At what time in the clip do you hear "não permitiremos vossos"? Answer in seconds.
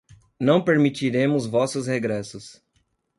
0.39-1.85